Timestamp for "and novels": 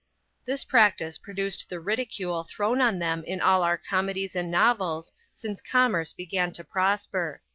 4.35-5.13